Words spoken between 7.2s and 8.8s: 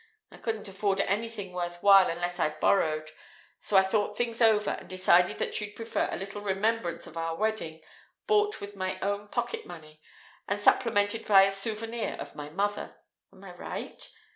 wedding, bought with